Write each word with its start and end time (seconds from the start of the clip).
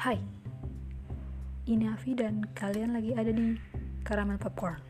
Hai, 0.00 0.16
ini 1.68 1.84
Avi 1.84 2.16
dan 2.16 2.40
kalian 2.56 2.96
lagi 2.96 3.12
ada 3.12 3.28
di 3.28 3.52
Caramel 4.00 4.40
Popcorn. 4.40 4.80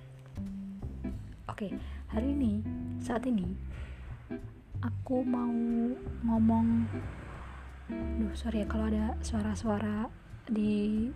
Oke, 1.50 1.74
hari 2.14 2.30
ini, 2.30 2.62
saat 3.02 3.26
ini, 3.26 3.58
aku 4.78 5.26
mau 5.26 5.50
ngomong. 6.22 6.86
Duh, 7.90 8.30
sorry 8.38 8.62
ya 8.62 8.70
kalau 8.70 8.86
ada 8.86 9.18
suara-suara 9.18 10.06
di 10.46 11.10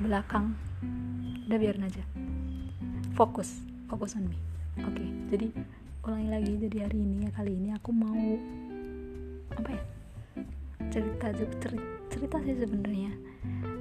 belakang. 0.00 0.56
Udah 1.52 1.60
biarin 1.60 1.84
aja. 1.84 2.00
Fokus, 3.12 3.60
fokus 3.92 4.16
on 4.16 4.24
me. 4.24 4.40
Oke, 4.88 5.04
jadi 5.28 5.52
ulangi 6.08 6.28
lagi. 6.32 6.52
Jadi 6.64 6.76
hari 6.80 6.96
ini 6.96 7.28
ya 7.28 7.30
kali 7.36 7.60
ini 7.60 7.76
aku 7.76 7.92
mau 7.92 8.40
apa 9.52 9.68
ya? 9.68 9.82
Cerita 10.88 11.28
cerita, 11.28 11.99
cerita 12.10 12.36
sih 12.42 12.58
sebenarnya 12.58 13.12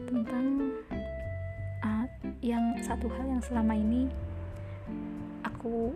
tentang 0.06 0.46
uh, 1.82 2.06
yang 2.46 2.78
satu 2.86 3.10
hal 3.10 3.26
yang 3.26 3.44
selama 3.44 3.74
ini 3.74 4.05
aku 5.42 5.92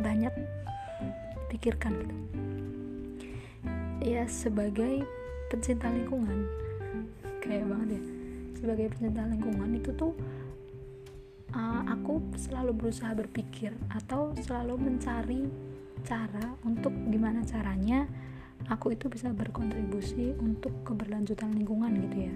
banyak 0.00 0.32
pikirkan 1.48 1.92
gitu. 2.04 2.16
Ya 4.02 4.26
sebagai 4.26 5.06
pencinta 5.48 5.88
lingkungan 5.88 6.46
kayak 7.40 7.66
banget 7.66 7.98
ya. 7.98 8.02
Sebagai 8.62 8.86
pencinta 8.94 9.22
lingkungan 9.26 9.70
itu 9.74 9.90
tuh 9.96 10.12
uh, 11.56 11.82
aku 11.88 12.20
selalu 12.36 12.72
berusaha 12.76 13.12
berpikir 13.16 13.72
atau 13.92 14.36
selalu 14.42 14.78
mencari 14.78 15.48
cara 16.02 16.58
untuk 16.66 16.90
gimana 17.10 17.46
caranya 17.46 18.10
aku 18.68 18.94
itu 18.94 19.08
bisa 19.10 19.32
berkontribusi 19.32 20.36
untuk 20.38 20.72
keberlanjutan 20.86 21.54
lingkungan 21.54 21.92
gitu 22.08 22.16
ya. 22.28 22.34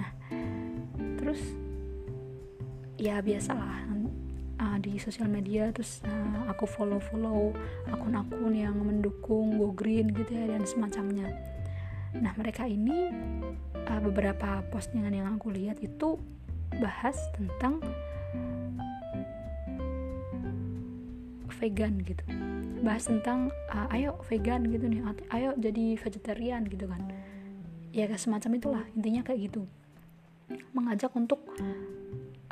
Nah 0.00 0.08
terus 1.20 1.40
ya 2.96 3.20
biasalah 3.20 3.86
uh, 4.60 4.78
di 4.80 4.96
sosial 4.96 5.28
media 5.28 5.68
terus 5.72 6.00
uh, 6.04 6.48
aku 6.48 6.64
follow 6.64 7.00
follow 7.00 7.52
akun-akun 7.88 8.54
yang 8.56 8.76
mendukung 8.76 9.60
go 9.60 9.72
green 9.72 10.12
gitu 10.12 10.32
ya 10.32 10.44
dan 10.50 10.64
semacamnya. 10.64 11.28
Nah 12.16 12.32
mereka 12.40 12.64
ini 12.64 13.12
uh, 13.86 14.00
beberapa 14.00 14.64
postingan 14.72 15.12
yang 15.12 15.28
aku 15.36 15.52
lihat 15.52 15.80
itu 15.84 16.16
bahas 16.80 17.16
tentang 17.36 17.80
vegan 21.56 22.00
gitu. 22.04 22.22
Bahas 22.84 23.08
tentang 23.08 23.50
uh, 23.72 23.88
ayo 23.96 24.20
vegan 24.28 24.68
gitu 24.68 24.86
nih 24.86 25.00
ayo 25.32 25.56
jadi 25.56 25.96
vegetarian 25.96 26.62
gitu 26.68 26.86
kan. 26.86 27.02
Ya 27.96 28.06
semacam 28.14 28.50
itulah 28.60 28.84
intinya 28.92 29.24
kayak 29.24 29.50
gitu. 29.50 29.64
Mengajak 30.76 31.10
untuk 31.16 31.42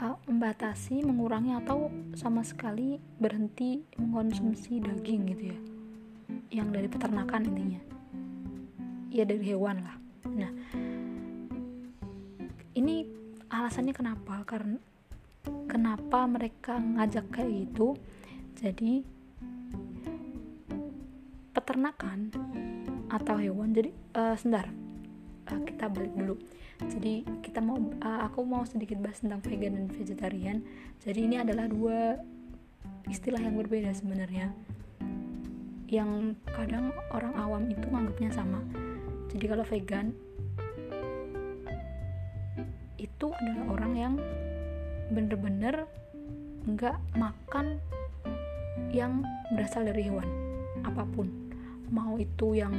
uh, 0.01 0.17
membatasi 0.27 1.05
mengurangi 1.05 1.55
atau 1.55 1.93
sama 2.17 2.43
sekali 2.43 2.99
berhenti 3.21 3.85
mengkonsumsi 4.01 4.81
daging 4.81 5.23
gitu 5.37 5.45
ya. 5.53 5.59
Yang 6.63 6.69
dari 6.81 6.89
peternakan 6.89 7.43
intinya. 7.45 7.81
Ya 9.13 9.23
dari 9.29 9.45
hewan 9.45 9.85
lah. 9.85 9.97
Nah 10.33 10.51
ini 12.75 13.07
alasannya 13.53 13.95
kenapa? 13.95 14.43
Karena 14.43 14.81
kenapa 15.69 16.25
mereka 16.27 16.81
ngajak 16.81 17.31
kayak 17.31 17.69
gitu 17.69 17.95
jadi 18.65 19.05
peternakan 21.53 22.33
atau 23.13 23.37
hewan. 23.37 23.77
Jadi 23.77 23.93
uh, 24.17 24.33
sebentar 24.41 24.73
uh, 25.53 25.61
kita 25.69 25.93
balik 25.93 26.17
dulu. 26.17 26.41
Jadi 26.89 27.29
kita 27.45 27.61
mau 27.61 27.77
uh, 27.77 28.25
aku 28.25 28.41
mau 28.49 28.65
sedikit 28.65 29.05
bahas 29.05 29.21
tentang 29.21 29.45
vegan 29.45 29.77
dan 29.77 29.87
vegetarian. 29.93 30.57
Jadi 31.05 31.21
ini 31.29 31.37
adalah 31.45 31.69
dua 31.69 32.17
istilah 33.13 33.37
yang 33.37 33.61
berbeda 33.61 33.93
sebenarnya. 33.93 34.49
Yang 35.93 36.41
kadang 36.49 36.89
orang 37.13 37.37
awam 37.37 37.69
itu 37.69 37.85
menganggapnya 37.93 38.33
sama. 38.33 38.65
Jadi 39.29 39.45
kalau 39.45 39.65
vegan 39.69 40.17
itu 42.97 43.27
adalah 43.29 43.65
orang 43.77 43.93
yang 43.93 44.15
bener-bener 45.13 45.85
nggak 46.65 46.97
makan 47.21 47.77
yang 48.95 49.27
berasal 49.51 49.83
dari 49.83 50.07
hewan 50.07 50.27
apa 50.87 51.03
pun. 51.03 51.27
Mau 51.91 52.15
itu 52.17 52.55
yang 52.55 52.73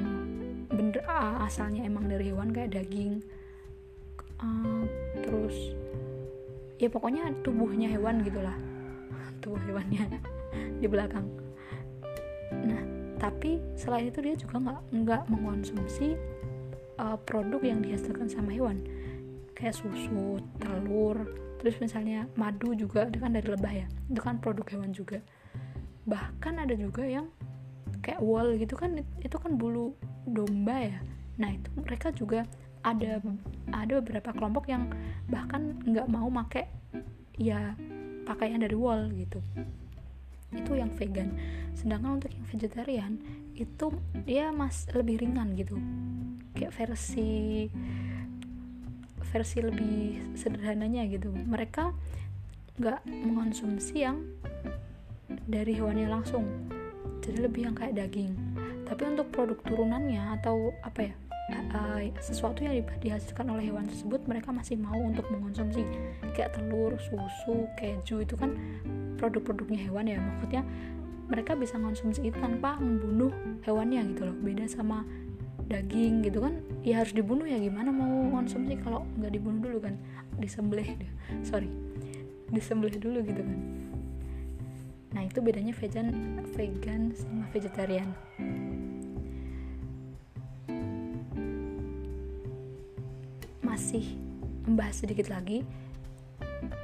bener 0.71 1.03
asalnya 1.43 1.83
emang 1.83 2.07
dari 2.07 2.31
hewan 2.31 2.49
kayak 2.49 2.73
daging 2.73 3.21
uh, 4.41 4.83
terus 5.21 5.75
ya 6.79 6.87
pokoknya 6.87 7.35
tubuhnya 7.43 7.91
hewan 7.91 8.23
gitulah. 8.23 8.55
Tubuh 9.43 9.59
hewannya 9.67 10.07
di 10.81 10.87
belakang. 10.87 11.27
Nah 12.63 12.81
tapi 13.19 13.59
selain 13.75 14.07
itu 14.07 14.19
dia 14.23 14.35
juga 14.39 14.55
nggak 14.63 14.81
nggak 14.91 15.21
mengkonsumsi 15.27 16.15
uh, 16.99 17.19
produk 17.27 17.61
yang 17.61 17.79
dihasilkan 17.83 18.31
sama 18.31 18.55
hewan. 18.55 18.79
Kayak 19.55 19.79
susu 19.79 20.39
telur 20.59 21.27
terus 21.59 21.79
misalnya 21.79 22.27
madu 22.35 22.75
juga 22.75 23.07
itu 23.07 23.19
kan 23.19 23.35
dari 23.35 23.47
lebah 23.47 23.73
ya. 23.85 23.87
Itu 24.07 24.19
kan 24.23 24.39
produk 24.39 24.65
hewan 24.71 24.91
juga 24.91 25.19
bahkan 26.05 26.61
ada 26.61 26.77
juga 26.77 27.01
yang 27.05 27.27
kayak 28.05 28.21
wool 28.21 28.53
gitu 28.61 28.77
kan 28.77 29.01
itu 29.21 29.37
kan 29.41 29.57
bulu 29.57 29.97
domba 30.29 30.77
ya. 30.77 30.99
Nah 31.41 31.49
itu 31.53 31.69
mereka 31.81 32.13
juga 32.13 32.45
ada 32.85 33.17
ada 33.73 33.93
beberapa 33.97 34.29
kelompok 34.29 34.69
yang 34.69 34.93
bahkan 35.25 35.73
nggak 35.81 36.05
mau 36.05 36.29
make 36.29 36.69
ya 37.35 37.73
pakaian 38.29 38.61
dari 38.61 38.77
wool 38.77 39.09
gitu. 39.17 39.41
Itu 40.53 40.77
yang 40.77 40.93
vegan. 40.93 41.33
Sedangkan 41.73 42.21
untuk 42.21 42.31
yang 42.31 42.45
vegetarian 42.45 43.11
itu 43.57 43.89
dia 44.29 44.53
mas 44.53 44.85
lebih 44.93 45.25
ringan 45.25 45.57
gitu. 45.57 45.75
Kayak 46.53 46.77
versi 46.77 47.67
versi 49.33 49.57
lebih 49.59 50.37
sederhananya 50.37 51.03
gitu. 51.09 51.33
Mereka 51.33 51.91
nggak 52.77 53.01
mengonsumsi 53.07 54.05
yang 54.05 54.21
dari 55.45 55.77
hewannya 55.77 56.09
langsung. 56.09 56.45
Jadi 57.21 57.41
lebih 57.41 57.69
yang 57.69 57.75
kayak 57.77 57.97
daging. 57.97 58.33
Tapi 58.85 59.01
untuk 59.05 59.33
produk 59.33 59.57
turunannya 59.65 60.21
atau 60.41 60.73
apa 60.85 61.09
ya 61.09 61.13
sesuatu 62.21 62.65
yang 62.65 62.81
dihasilkan 63.01 63.45
oleh 63.53 63.69
hewan 63.69 63.85
tersebut 63.85 64.25
mereka 64.25 64.49
masih 64.49 64.81
mau 64.81 64.97
untuk 64.97 65.29
mengonsumsi. 65.29 65.85
Kayak 66.33 66.57
telur 66.57 66.97
susu 66.97 67.69
keju 67.77 68.25
itu 68.25 68.33
kan 68.33 68.57
produk-produknya 69.21 69.85
hewan 69.89 70.05
ya. 70.09 70.17
Maksudnya 70.17 70.65
mereka 71.29 71.57
bisa 71.57 71.77
mengonsumsi 71.77 72.29
itu 72.29 72.37
tanpa 72.37 72.77
membunuh 72.81 73.33
hewannya 73.65 74.05
gitu 74.13 74.29
loh. 74.29 74.37
Beda 74.41 74.65
sama 74.69 75.05
daging 75.69 76.25
gitu 76.25 76.41
kan. 76.45 76.61
Ya 76.85 77.01
harus 77.01 77.13
dibunuh 77.13 77.45
ya 77.45 77.57
gimana 77.57 77.89
mau 77.89 78.29
konsumsi 78.33 78.77
kalau 78.81 79.05
nggak 79.17 79.33
dibunuh 79.33 79.61
dulu 79.61 79.77
kan? 79.85 79.97
Disembelih 80.37 80.97
sorry. 81.45 81.69
Disembelih 82.53 83.01
dulu 83.01 83.21
gitu 83.25 83.41
kan 83.41 83.57
Nah, 85.15 85.23
itu 85.23 85.39
bedanya 85.39 85.71
vegan 85.71 86.11
vegan 86.59 87.15
sama 87.15 87.47
vegetarian. 87.55 88.11
Masih 93.63 94.19
membahas 94.67 95.07
sedikit 95.07 95.31
lagi. 95.31 95.63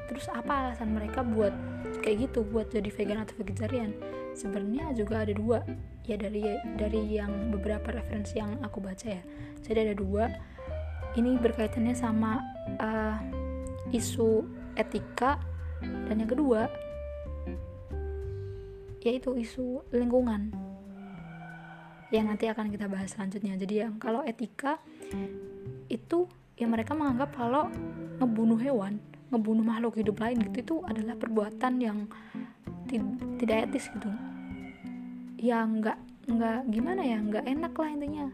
Terus 0.08 0.32
apa 0.32 0.72
alasan 0.72 0.96
mereka 0.96 1.28
buat 1.28 1.52
kayak 2.00 2.32
gitu, 2.32 2.48
buat 2.48 2.72
jadi 2.72 2.88
vegan 2.88 3.20
atau 3.20 3.36
vegetarian? 3.36 3.92
Sebenarnya 4.32 4.96
juga 4.96 5.28
ada 5.28 5.36
dua. 5.36 5.60
Ya 6.08 6.16
dari 6.16 6.42
dari 6.80 7.20
yang 7.20 7.52
beberapa 7.52 7.92
referensi 7.92 8.40
yang 8.40 8.64
aku 8.64 8.80
baca 8.80 9.12
ya. 9.12 9.24
Jadi 9.60 9.92
ada 9.92 9.96
dua. 10.00 10.32
Ini 11.20 11.36
berkaitannya 11.36 11.92
sama 11.92 12.40
uh, 12.80 13.20
isu 13.92 14.48
etika 14.80 15.36
dan 16.08 16.24
yang 16.24 16.32
kedua 16.32 16.72
yaitu 19.02 19.34
isu 19.38 19.82
lingkungan 19.90 20.54
yang 22.12 22.28
nanti 22.28 22.52
akan 22.52 22.70
kita 22.70 22.92
bahas 22.92 23.16
selanjutnya. 23.16 23.56
Jadi 23.56 23.88
yang 23.88 23.96
kalau 23.98 24.22
etika 24.22 24.78
itu 25.88 26.28
ya 26.60 26.68
mereka 26.68 26.94
menganggap 26.94 27.34
kalau 27.34 27.72
ngebunuh 28.20 28.60
hewan 28.60 29.00
ngebunuh 29.32 29.64
makhluk 29.64 29.96
hidup 29.96 30.20
lain 30.20 30.44
gitu 30.44 30.58
itu 30.60 30.76
adalah 30.84 31.16
perbuatan 31.16 31.80
yang 31.80 31.98
tidak 33.40 33.72
etis 33.72 33.88
gitu. 33.96 34.12
Ya 35.40 35.64
nggak 35.64 36.28
nggak 36.28 36.60
gimana 36.70 37.02
ya 37.02 37.18
nggak 37.24 37.48
enak 37.48 37.74
lah 37.74 37.90
intinya. 37.90 38.28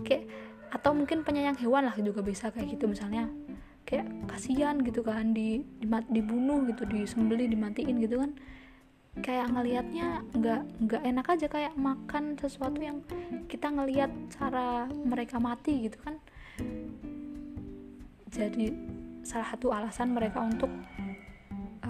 Kayak 0.00 0.32
atau 0.72 0.96
mungkin 0.96 1.20
penyayang 1.22 1.60
hewan 1.60 1.84
lah 1.84 1.94
juga 2.00 2.24
bisa 2.24 2.48
kayak 2.48 2.80
gitu. 2.80 2.88
Misalnya 2.88 3.28
kayak 3.84 4.08
kasihan 4.32 4.80
gitu 4.80 5.04
kan 5.04 5.36
di, 5.36 5.60
di 5.76 5.86
dibunuh 6.08 6.64
gitu 6.72 6.88
disembeli 6.88 7.50
dimatiin 7.52 8.00
gitu 8.00 8.22
kan 8.22 8.32
kayak 9.18 9.50
ngelihatnya 9.50 10.22
nggak 10.30 10.62
nggak 10.86 11.02
enak 11.02 11.26
aja 11.26 11.46
kayak 11.50 11.74
makan 11.74 12.38
sesuatu 12.38 12.78
yang 12.78 13.02
kita 13.50 13.66
ngelihat 13.66 14.10
cara 14.30 14.86
mereka 14.86 15.42
mati 15.42 15.90
gitu 15.90 15.98
kan. 16.06 16.14
Jadi 18.30 18.70
salah 19.26 19.50
satu 19.50 19.74
alasan 19.74 20.14
mereka 20.14 20.38
untuk 20.38 20.70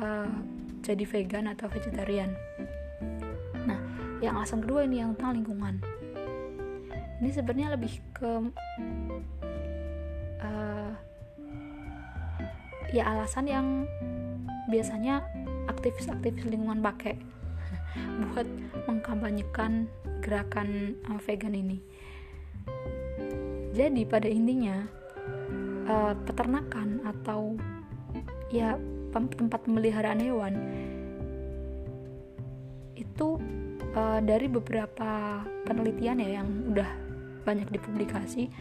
uh, 0.00 0.32
jadi 0.81 1.05
vegan 1.05 1.52
atau 1.52 1.69
vegetarian. 1.69 2.32
Nah 3.69 3.81
yang 4.25 4.40
alasan 4.40 4.64
kedua 4.64 4.88
ini 4.88 5.05
yang 5.05 5.12
tentang 5.12 5.44
lingkungan. 5.44 5.75
Ini 7.20 7.28
sebenarnya 7.37 7.76
lebih 7.76 8.00
ke 8.16 8.32
uh, 10.40 10.90
ya 12.96 13.05
alasan 13.12 13.44
yang 13.44 13.66
biasanya 14.73 15.20
aktivis-aktivis 15.81 16.44
lingkungan 16.44 16.85
pakai 16.85 17.17
buat 18.21 18.44
mengkampanyekan 18.85 19.88
gerakan 20.21 20.93
uh, 21.09 21.17
vegan 21.25 21.56
ini. 21.56 21.81
Jadi 23.73 24.05
pada 24.05 24.29
intinya 24.29 24.85
uh, 25.88 26.12
peternakan 26.29 27.00
atau 27.09 27.56
ya 28.53 28.77
tempat 29.11 29.65
pemeliharaan 29.65 30.21
hewan 30.21 30.55
itu 32.94 33.41
uh, 33.97 34.21
dari 34.21 34.47
beberapa 34.53 35.41
penelitian 35.65 36.21
ya 36.21 36.44
yang 36.44 36.49
udah 36.76 36.91
banyak 37.49 37.73
dipublikasi 37.73 38.53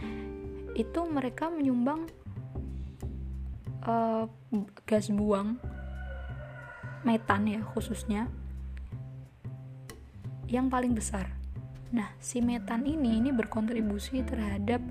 itu 0.74 1.00
mereka 1.10 1.52
menyumbang 1.52 2.08
uh, 3.84 4.26
gas 4.88 5.12
buang 5.12 5.60
metan 7.04 7.48
ya 7.48 7.62
khususnya 7.64 8.28
yang 10.50 10.68
paling 10.68 10.98
besar. 10.98 11.30
Nah, 11.94 12.10
si 12.22 12.42
metan 12.42 12.86
ini 12.86 13.22
ini 13.22 13.30
berkontribusi 13.30 14.26
terhadap 14.26 14.82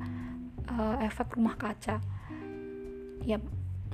uh, 0.71 0.97
efek 1.03 1.35
rumah 1.35 1.59
kaca. 1.59 1.99
Ya, 3.27 3.39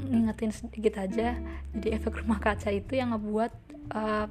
ngingetin 0.04 0.52
sedikit 0.52 1.00
aja. 1.00 1.36
Jadi 1.72 1.88
efek 1.96 2.24
rumah 2.24 2.40
kaca 2.40 2.68
itu 2.68 2.96
yang 2.96 3.16
ngebuat 3.16 3.52
uh, 3.96 4.26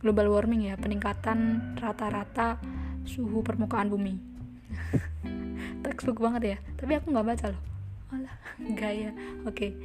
global 0.00 0.32
warming 0.32 0.68
ya, 0.68 0.76
peningkatan 0.76 1.72
rata-rata 1.80 2.60
suhu 3.08 3.40
permukaan 3.40 3.88
bumi. 3.88 4.16
Textbook 5.84 6.20
banget 6.20 6.56
ya. 6.56 6.58
Tapi 6.76 6.92
aku 7.00 7.12
nggak 7.12 7.26
baca 7.26 7.46
loh. 7.52 7.62
Alah, 8.12 8.36
gaya. 8.80 9.12
Oke, 9.48 9.76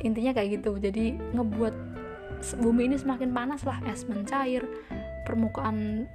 intinya 0.00 0.32
kayak 0.32 0.60
gitu. 0.60 0.76
Jadi 0.80 1.16
ngebuat 1.36 1.91
bumi 2.58 2.90
ini 2.90 2.96
semakin 2.98 3.30
panas 3.30 3.62
lah 3.62 3.78
es 3.86 4.02
mencair 4.10 4.66
permukaan 5.22 6.10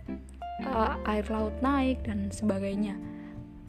uh, 0.68 1.00
air 1.08 1.24
laut 1.32 1.56
naik 1.64 2.04
dan 2.04 2.28
sebagainya. 2.30 3.00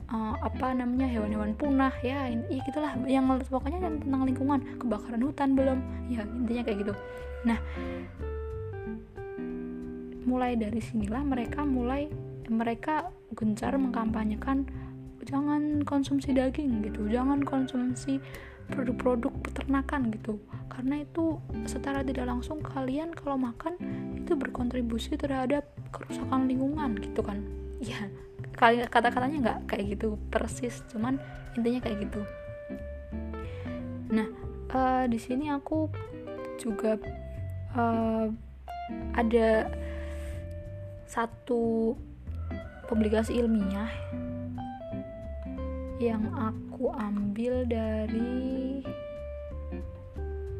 Uh, 0.08 0.32
apa 0.40 0.72
namanya 0.72 1.04
hewan-hewan 1.04 1.52
punah 1.52 1.92
ya 2.00 2.32
ya 2.32 2.60
gitulah 2.64 2.96
yang 3.04 3.28
pokoknya 3.28 3.76
yang 3.76 4.00
tentang 4.00 4.24
lingkungan 4.24 4.60
kebakaran 4.80 5.20
hutan 5.20 5.52
belum 5.52 5.78
ya 6.08 6.24
intinya 6.24 6.62
kayak 6.64 6.78
gitu. 6.80 6.94
Nah 7.44 7.58
mulai 10.24 10.56
dari 10.56 10.80
sinilah 10.80 11.20
mereka 11.24 11.60
mulai 11.64 12.08
mereka 12.48 13.12
gencar 13.36 13.76
mengkampanyekan 13.76 14.64
jangan 15.28 15.84
konsumsi 15.84 16.32
daging 16.32 16.80
gitu. 16.88 17.04
Jangan 17.12 17.44
konsumsi 17.44 18.16
produk-produk 18.70 19.32
peternakan 19.44 20.12
gitu. 20.12 20.38
Karena 20.68 21.02
itu 21.02 21.40
secara 21.66 22.04
tidak 22.06 22.28
langsung 22.28 22.62
kalian 22.62 23.10
kalau 23.16 23.40
makan 23.40 23.74
itu 24.14 24.36
berkontribusi 24.38 25.18
terhadap 25.18 25.66
kerusakan 25.90 26.46
lingkungan 26.46 26.96
gitu 27.00 27.20
kan. 27.24 27.40
Ya 27.78 28.10
kata-katanya 28.90 29.36
nggak 29.38 29.58
kayak 29.70 29.84
gitu 29.94 30.18
persis 30.34 30.82
cuman 30.90 31.14
intinya 31.54 31.78
kayak 31.78 32.10
gitu. 32.10 32.20
Nah 34.10 34.26
uh, 34.74 35.04
di 35.06 35.18
sini 35.22 35.46
aku 35.46 35.86
juga 36.58 36.98
uh, 37.78 38.26
ada 39.14 39.70
satu 41.06 41.94
publikasi 42.90 43.38
ilmiah 43.38 43.88
yang 45.98 46.30
aku 46.30 46.94
ambil 46.94 47.66
dari 47.66 48.78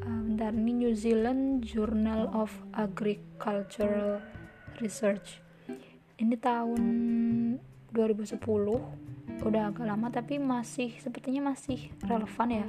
uh, 0.02 0.20
bentar 0.26 0.50
ini 0.50 0.82
New 0.82 0.92
Zealand 0.98 1.62
Journal 1.62 2.26
of 2.34 2.50
Agricultural 2.74 4.18
Research. 4.82 5.38
Ini 6.18 6.34
tahun 6.42 6.82
2010 7.94 8.34
udah 9.38 9.62
agak 9.70 9.86
lama 9.86 10.10
tapi 10.10 10.42
masih 10.42 10.98
sepertinya 10.98 11.54
masih 11.54 11.94
relevan 12.02 12.50
ya. 12.50 12.66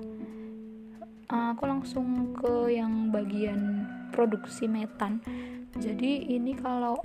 Uh, 1.25 1.57
aku 1.57 1.65
langsung 1.65 2.37
ke 2.37 2.77
yang 2.77 3.09
bagian 3.09 3.89
produksi 4.13 4.69
metan. 4.69 5.25
Jadi 5.73 6.37
ini 6.37 6.53
kalau 6.53 7.01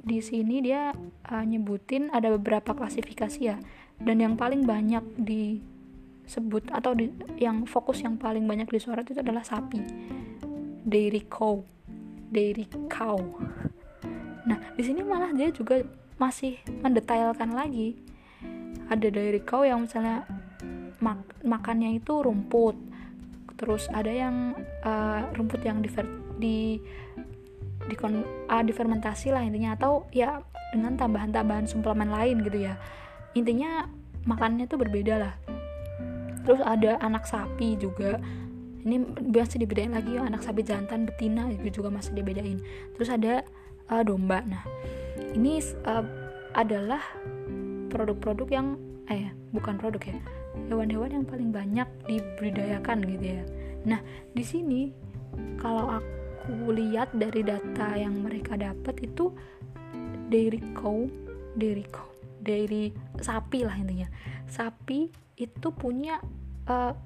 di 0.00 0.24
sini 0.24 0.64
dia 0.64 0.96
uh, 1.28 1.44
nyebutin 1.44 2.08
ada 2.08 2.32
beberapa 2.32 2.72
klasifikasi 2.72 3.40
ya. 3.40 3.56
Dan 4.00 4.24
yang 4.24 4.34
paling 4.40 4.64
banyak 4.64 5.04
disebut 5.20 6.72
atau 6.72 6.96
di, 6.96 7.12
yang 7.36 7.68
fokus 7.68 8.00
yang 8.00 8.16
paling 8.16 8.48
banyak 8.48 8.64
disorot 8.72 9.04
itu 9.04 9.20
adalah 9.20 9.44
sapi. 9.44 9.80
Dairy 10.88 11.28
cow. 11.28 11.60
Dairy 12.32 12.64
cow. 12.88 13.20
Nah 14.48 14.58
di 14.72 14.82
sini 14.82 15.04
malah 15.04 15.36
dia 15.36 15.52
juga 15.52 15.84
masih 16.16 16.56
mendetailkan 16.80 17.52
lagi. 17.52 18.00
Ada 18.88 19.12
dairy 19.12 19.44
cow 19.44 19.68
yang 19.68 19.84
misalnya 19.84 20.24
mak 21.04 21.20
makannya 21.44 22.00
itu 22.00 22.24
rumput. 22.24 22.76
Terus 23.60 23.92
ada 23.92 24.08
yang 24.08 24.56
uh, 24.80 25.28
rumput 25.36 25.60
yang 25.60 25.84
di 25.84 25.92
di 26.40 26.58
di, 27.90 27.98
uh, 27.98 28.62
difermentasi 28.62 29.34
lah 29.34 29.42
intinya 29.42 29.74
atau 29.74 30.06
ya 30.14 30.40
dengan 30.70 30.94
tambahan-tambahan 30.94 31.66
suplemen 31.66 32.08
lain 32.14 32.46
gitu 32.46 32.70
ya. 32.70 32.78
Intinya 33.34 33.90
makannya 34.24 34.70
tuh 34.70 34.78
berbeda 34.78 35.14
lah. 35.18 35.34
Terus 36.46 36.62
ada 36.62 36.96
anak 37.02 37.26
sapi 37.26 37.74
juga. 37.76 38.22
Ini 38.80 38.96
biasa 39.28 39.60
dibedain 39.60 39.92
lagi 39.92 40.16
ya 40.16 40.24
anak 40.24 40.40
sapi 40.40 40.64
jantan 40.64 41.04
betina 41.04 41.52
itu 41.52 41.82
juga 41.82 41.92
masih 41.92 42.16
dibedain. 42.16 42.62
Terus 42.96 43.10
ada 43.12 43.44
uh, 43.92 44.02
domba. 44.06 44.40
Nah 44.46 44.62
ini 45.36 45.60
uh, 45.84 46.06
adalah 46.56 47.02
produk-produk 47.90 48.48
yang 48.48 48.66
eh 49.10 49.34
bukan 49.50 49.74
produk 49.76 49.98
ya 50.06 50.18
hewan-hewan 50.70 51.10
yang 51.10 51.26
paling 51.26 51.50
banyak 51.50 51.88
dibudidayakan 52.06 53.02
gitu 53.04 53.26
ya. 53.36 53.42
Nah 53.84 54.00
di 54.32 54.44
sini 54.46 54.94
kalau 55.58 55.98
aku 55.98 56.19
lihat 56.48 57.12
dari 57.12 57.44
data 57.44 57.96
yang 57.98 58.24
mereka 58.24 58.56
dapat 58.56 58.96
itu 59.04 59.34
dairy 60.30 60.62
cow 60.72 61.04
dairy 61.58 61.84
cow 61.90 62.08
dari 62.40 62.94
sapi 63.20 63.66
lah 63.66 63.76
intinya. 63.76 64.08
Sapi 64.48 65.12
itu 65.36 65.68
punya 65.72 66.20
uh, 66.68 66.96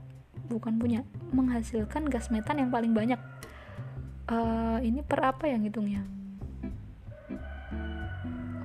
bukan 0.47 0.79
punya 0.79 1.03
menghasilkan 1.35 2.07
gas 2.07 2.31
metan 2.31 2.62
yang 2.62 2.71
paling 2.71 2.95
banyak. 2.95 3.19
Uh, 4.25 4.81
ini 4.81 5.05
per 5.05 5.21
apa 5.21 5.50
yang 5.50 5.67
hitungnya 5.69 6.00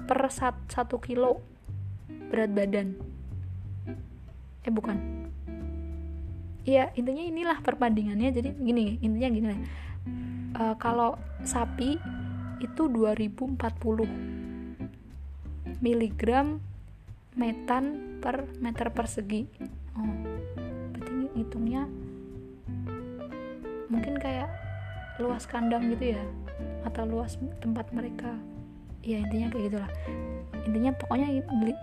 per 0.09 0.25
sat, 0.33 0.57
satu 0.73 0.97
kilo 0.97 1.37
berat 2.33 2.49
badan. 2.49 2.97
Eh 4.65 4.73
bukan. 4.73 4.97
Iya 6.65 6.89
intinya 6.97 7.21
inilah 7.29 7.57
perbandingannya. 7.61 8.33
Jadi 8.33 8.49
gini 8.57 8.97
intinya 9.05 9.29
gini 9.29 9.47
uh, 10.57 10.75
kalau 10.79 11.19
sapi 11.45 11.99
itu 12.59 12.91
2040 12.91 13.59
miligram 15.79 16.59
metan 17.39 18.17
per 18.19 18.49
meter 18.59 18.91
persegi. 18.91 19.47
Oh 19.95 20.11
berarti 20.91 21.31
hitungnya 21.39 21.87
mungkin 23.89 24.19
kayak 24.19 24.51
luas 25.19 25.47
kandang 25.47 25.91
gitu 25.95 26.15
ya 26.15 26.23
atau 26.83 27.07
luas 27.07 27.39
tempat 27.63 27.87
mereka. 27.95 28.35
Ya 28.99 29.23
intinya 29.23 29.47
kayak 29.51 29.63
gitulah. 29.71 29.91
Intinya 30.67 30.91
pokoknya 30.99 31.27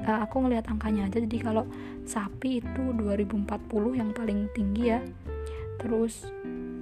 uh, 0.04 0.20
aku 0.28 0.44
ngelihat 0.44 0.68
angkanya 0.68 1.08
aja. 1.08 1.18
Jadi 1.24 1.38
kalau 1.40 1.64
sapi 2.04 2.60
itu 2.60 2.82
2040 2.92 3.96
yang 3.96 4.12
paling 4.12 4.52
tinggi 4.52 4.92
ya. 4.92 5.00
Terus 5.80 6.28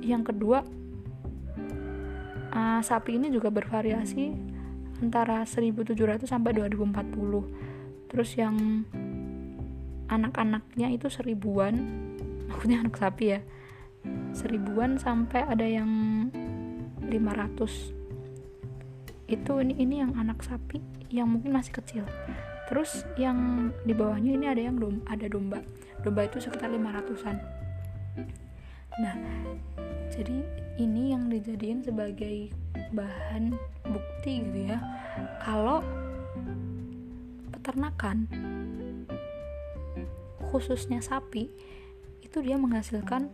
yang 0.03 0.27
kedua 0.27 0.67
uh, 2.55 2.81
sapi 2.81 3.19
ini 3.19 3.29
juga 3.35 3.51
bervariasi 3.51 4.33
antara 5.03 5.43
1700 5.45 6.25
sampai 6.25 6.55
2040 6.57 8.09
terus 8.09 8.31
yang 8.39 8.87
anak-anaknya 10.07 10.95
itu 10.95 11.11
seribuan. 11.11 11.75
Maksudnya 12.49 12.87
anak 12.87 12.97
sapi 12.97 13.25
ya. 13.35 13.41
Seribuan 14.37 15.01
sampai 15.01 15.43
ada 15.43 15.65
yang 15.67 15.91
500 17.03 17.93
itu 19.25 19.53
ini 19.57 19.75
ini 19.81 20.05
yang 20.05 20.13
anak 20.21 20.45
sapi 20.45 20.79
yang 21.09 21.33
mungkin 21.33 21.57
masih 21.57 21.75
kecil. 21.81 22.05
Terus 22.69 23.05
yang 23.19 23.71
di 23.83 23.93
bawahnya 23.97 24.37
ini 24.37 24.47
ada 24.47 24.63
yang 24.63 24.77
dom 24.77 25.01
ada 25.09 25.27
domba. 25.27 25.65
Domba 26.05 26.29
itu 26.29 26.39
sekitar 26.39 26.69
500an 26.69 27.65
nah 28.95 29.15
jadi 30.15 30.39
ini 30.79 31.11
yang 31.11 31.27
dijadiin 31.27 31.83
sebagai 31.83 32.55
bahan 32.95 33.55
bukti 33.83 34.47
gitu 34.47 34.71
ya 34.71 34.79
kalau 35.43 35.83
peternakan 37.51 38.31
khususnya 40.55 41.03
sapi 41.03 41.51
itu 42.23 42.39
dia 42.39 42.55
menghasilkan 42.55 43.31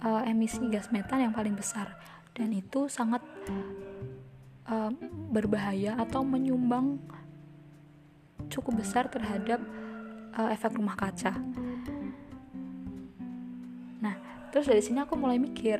uh, 0.00 0.24
emisi 0.24 0.64
gas 0.72 0.88
metan 0.88 1.20
yang 1.20 1.36
paling 1.36 1.52
besar 1.52 2.00
dan 2.32 2.56
itu 2.56 2.88
sangat 2.88 3.20
uh, 4.68 4.88
berbahaya 5.28 6.00
atau 6.00 6.24
menyumbang 6.24 6.96
cukup 8.48 8.80
besar 8.80 9.06
terhadap 9.12 9.60
uh, 10.34 10.48
efek 10.50 10.74
rumah 10.74 10.96
kaca. 10.96 11.36
Terus 14.50 14.66
dari 14.66 14.82
sini 14.82 14.98
aku 15.02 15.14
mulai 15.14 15.38
mikir, 15.38 15.78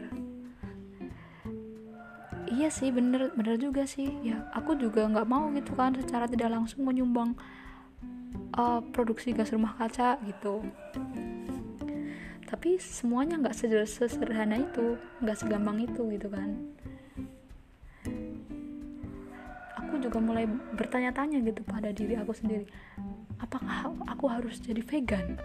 iya 2.51 2.71
sih 2.71 2.95
bener 2.95 3.35
bener 3.35 3.59
juga 3.59 3.83
sih. 3.87 4.11
Ya 4.23 4.47
aku 4.55 4.79
juga 4.79 5.07
nggak 5.11 5.27
mau 5.27 5.51
gitu 5.55 5.75
kan 5.75 5.95
secara 5.99 6.31
tidak 6.31 6.55
langsung 6.55 6.87
menyumbang 6.87 7.35
uh, 8.55 8.81
produksi 8.95 9.35
gas 9.35 9.51
rumah 9.51 9.75
kaca 9.75 10.19
gitu. 10.23 10.63
Tapi 12.47 12.79
semuanya 12.83 13.39
nggak 13.39 13.55
sesederhana 13.87 14.59
itu 14.59 14.99
nggak 15.23 15.39
segampang 15.39 15.87
itu 15.87 16.03
gitu 16.15 16.31
kan. 16.31 16.51
Aku 19.83 19.99
juga 19.99 20.23
mulai 20.23 20.47
bertanya-tanya 20.79 21.43
gitu 21.43 21.67
pada 21.67 21.91
diri 21.91 22.15
aku 22.15 22.31
sendiri 22.31 22.67
apakah 23.41 23.91
aku 24.07 24.25
harus 24.29 24.61
jadi 24.61 24.85
vegan 24.85 25.41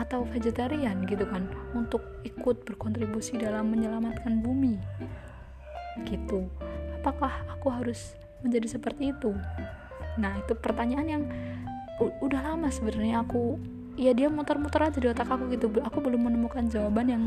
atau 0.00 0.24
vegetarian 0.24 1.04
gitu 1.04 1.28
kan 1.28 1.44
untuk 1.76 2.00
ikut 2.24 2.64
berkontribusi 2.64 3.36
dalam 3.36 3.68
menyelamatkan 3.68 4.40
bumi. 4.40 4.80
Gitu. 6.08 6.48
Apakah 7.00 7.44
aku 7.52 7.68
harus 7.68 8.16
menjadi 8.40 8.78
seperti 8.78 9.12
itu? 9.12 9.36
Nah 10.16 10.40
itu 10.40 10.56
pertanyaan 10.56 11.08
yang 11.08 11.24
udah 12.00 12.40
lama 12.40 12.72
sebenarnya 12.72 13.22
aku 13.22 13.60
ya 13.94 14.16
dia 14.16 14.32
muter-muter 14.32 14.80
aja 14.88 14.98
di 14.98 15.08
otak 15.12 15.28
aku 15.28 15.52
gitu. 15.52 15.68
Aku 15.84 16.00
belum 16.00 16.32
menemukan 16.32 16.64
jawaban 16.72 17.06
yang 17.12 17.24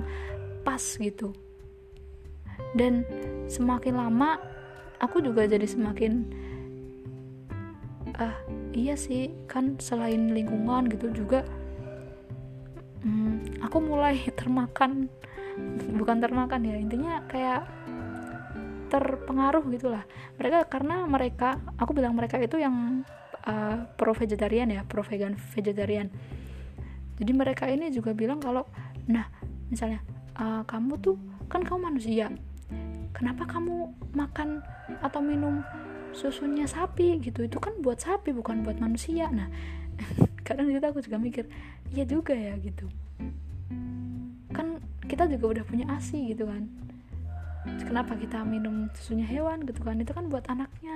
pas 0.65 0.81
gitu. 0.81 1.37
Dan 2.73 3.05
semakin 3.45 3.93
lama 3.95 4.41
aku 4.97 5.21
juga 5.21 5.45
jadi 5.45 5.69
semakin 5.69 6.25
ah 8.15 8.35
iya 8.71 8.95
sih 8.95 9.27
kan 9.45 9.75
selain 9.75 10.31
lingkungan 10.31 10.87
gitu 10.87 11.11
juga 11.11 11.43
aku 13.65 13.77
mulai 13.81 14.21
termakan 14.39 15.09
bukan 15.95 16.17
termakan 16.21 16.61
ya 16.67 16.75
intinya 16.77 17.23
kayak 17.25 17.65
terpengaruh 18.91 19.65
gitulah 19.73 20.05
mereka 20.37 20.69
karena 20.69 21.03
mereka 21.09 21.57
aku 21.81 21.91
bilang 21.97 22.13
mereka 22.13 22.37
itu 22.37 22.61
yang 22.61 23.01
uh, 23.49 23.89
pro 23.97 24.13
vegetarian 24.13 24.69
ya 24.69 24.85
pro 24.85 25.01
vegan 25.01 25.33
vegetarian. 25.57 26.07
Jadi 27.15 27.31
mereka 27.31 27.71
ini 27.71 27.89
juga 27.89 28.11
bilang 28.11 28.43
kalau 28.43 28.67
nah 29.07 29.25
misalnya 29.71 30.03
uh, 30.37 30.61
kamu 30.67 30.99
tuh 30.99 31.17
kan 31.47 31.63
kamu 31.63 31.79
manusia 31.93 32.27
kenapa 33.15 33.47
kamu 33.47 33.95
makan 34.11 34.59
atau 34.99 35.23
minum 35.23 35.63
susunya 36.11 36.67
sapi? 36.67 37.17
Gitu 37.23 37.47
itu 37.47 37.57
kan 37.57 37.79
buat 37.79 38.03
sapi 38.03 38.35
bukan 38.35 38.61
buat 38.61 38.77
manusia. 38.77 39.31
Nah 39.31 39.47
kadang 40.47 40.69
kita 40.69 40.91
aku 40.91 41.01
juga 41.01 41.17
mikir 41.17 41.47
iya 41.95 42.03
juga 42.05 42.35
ya 42.35 42.53
gitu 42.59 42.85
kita 45.05 45.29
juga 45.29 45.59
udah 45.59 45.63
punya 45.65 45.85
asi 45.93 46.33
gitu 46.33 46.49
kan. 46.49 46.65
Kenapa 47.81 48.13
kita 48.13 48.45
minum 48.45 48.93
susunya 48.93 49.25
hewan 49.25 49.65
gitu 49.65 49.81
kan? 49.81 49.97
Itu 49.97 50.13
kan 50.13 50.29
buat 50.29 50.45
anaknya. 50.49 50.95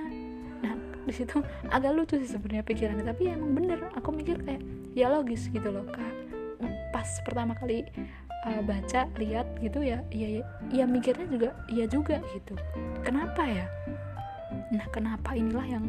Nah 0.62 0.74
di 1.06 1.14
situ 1.14 1.42
agak 1.74 1.98
lucu 1.98 2.22
sih 2.22 2.30
sebenarnya 2.30 2.62
pikirannya 2.66 3.06
tapi 3.06 3.30
ya 3.30 3.34
emang 3.38 3.58
bener. 3.58 3.80
Aku 3.98 4.14
mikir 4.14 4.38
kayak 4.46 4.62
ya 4.94 5.10
logis 5.10 5.50
gitu 5.50 5.70
loh 5.70 5.86
kak. 5.90 6.14
Pas 6.94 7.10
pertama 7.26 7.58
kali 7.58 7.86
uh, 8.46 8.62
baca 8.62 9.10
lihat 9.18 9.48
gitu 9.62 9.82
ya 9.82 10.04
ya 10.14 10.46
ya 10.70 10.86
mikirnya 10.86 11.26
juga 11.26 11.50
iya 11.70 11.86
juga 11.90 12.22
gitu. 12.34 12.54
Kenapa 13.02 13.46
ya? 13.46 13.66
Nah 14.70 14.86
kenapa 14.94 15.34
inilah 15.34 15.66
yang 15.66 15.86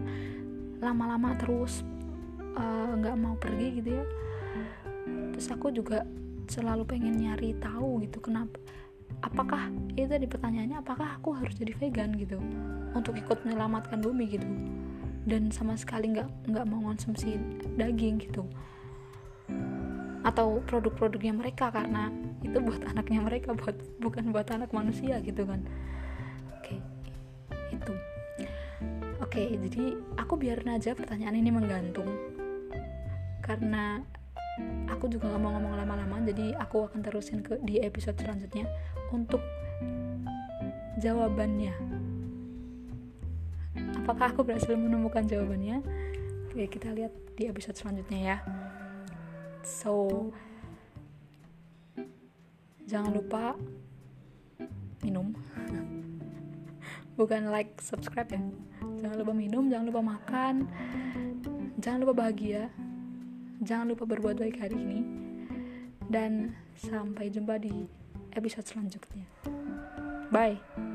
lama-lama 0.80 1.36
terus 1.36 1.84
eh, 2.56 2.90
nggak 2.96 3.14
uh, 3.16 3.20
mau 3.20 3.36
pergi 3.36 3.84
gitu 3.84 4.00
ya? 4.00 4.04
Terus 5.36 5.46
aku 5.52 5.68
juga 5.72 6.08
selalu 6.50 6.82
pengen 6.82 7.14
nyari 7.22 7.54
tahu 7.62 8.02
gitu 8.02 8.18
kenapa 8.18 8.58
apakah 9.22 9.70
itu 9.94 10.10
di 10.18 10.26
pertanyaannya 10.26 10.82
apakah 10.82 11.18
aku 11.22 11.38
harus 11.38 11.54
jadi 11.54 11.70
vegan 11.78 12.10
gitu 12.18 12.42
untuk 12.98 13.14
ikut 13.14 13.38
menyelamatkan 13.46 14.02
bumi 14.02 14.34
gitu 14.34 14.48
dan 15.30 15.54
sama 15.54 15.78
sekali 15.78 16.10
nggak 16.10 16.26
nggak 16.50 16.66
mau 16.66 16.90
konsumsi 16.90 17.38
daging 17.78 18.18
gitu 18.18 18.42
atau 20.20 20.60
produk-produknya 20.68 21.32
mereka 21.32 21.72
karena 21.72 22.12
itu 22.44 22.60
buat 22.60 22.82
anaknya 22.88 23.20
mereka 23.24 23.56
buat 23.56 23.76
bukan 24.00 24.32
buat 24.32 24.48
anak 24.52 24.72
manusia 24.72 25.16
gitu 25.24 25.48
kan. 25.48 25.64
Oke 26.60 26.76
itu. 27.72 27.94
Oke 29.20 29.42
jadi 29.68 29.96
aku 30.20 30.36
biarin 30.36 30.76
aja 30.76 30.92
pertanyaan 30.92 31.40
ini 31.40 31.50
menggantung 31.52 32.08
karena 33.40 34.04
aku 34.90 35.08
juga 35.08 35.30
nggak 35.30 35.42
mau 35.42 35.52
ngomong 35.56 35.74
lama-lama 35.78 36.16
jadi 36.26 36.56
aku 36.60 36.90
akan 36.90 37.00
terusin 37.00 37.40
ke 37.40 37.56
di 37.64 37.80
episode 37.80 38.18
selanjutnya 38.20 38.68
untuk 39.10 39.40
jawabannya. 41.00 41.72
Apakah 44.04 44.34
aku 44.34 44.44
berhasil 44.44 44.74
menemukan 44.76 45.24
jawabannya? 45.24 45.80
Oke 46.50 46.66
kita 46.68 46.92
lihat 46.92 47.14
di 47.38 47.48
episode 47.48 47.78
selanjutnya 47.78 48.20
ya. 48.20 48.36
So 49.64 50.28
jangan 52.84 53.16
lupa 53.16 53.56
minum. 55.00 55.32
Bukan 57.18 57.48
like 57.48 57.80
subscribe 57.80 58.28
ya. 58.28 58.42
Jangan 59.00 59.16
lupa 59.16 59.32
minum 59.32 59.72
jangan 59.72 59.86
lupa 59.88 60.02
makan 60.04 60.68
jangan 61.80 62.04
lupa 62.04 62.14
bahagia 62.28 62.68
jangan 63.60 63.92
lupa 63.92 64.04
berbuat 64.08 64.40
baik 64.40 64.56
hari 64.60 64.76
ini. 64.76 65.00
Dan 66.10 66.58
sampai 66.74 67.30
jumpa 67.30 67.62
di 67.62 67.86
episode 68.34 68.66
selanjutnya. 68.66 69.26
Bye 70.30 70.89